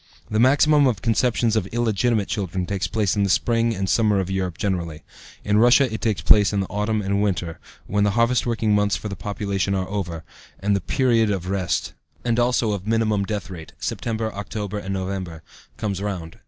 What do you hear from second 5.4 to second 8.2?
in Russia it takes place in the autumn and winter, when the